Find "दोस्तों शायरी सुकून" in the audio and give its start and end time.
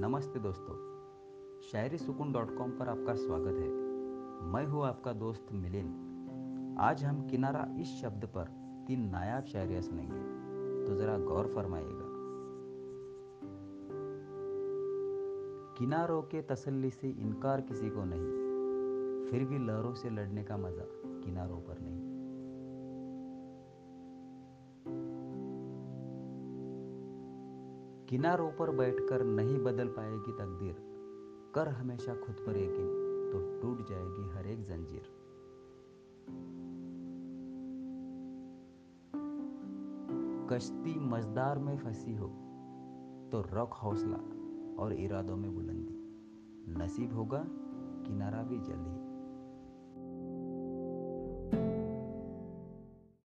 0.38-2.32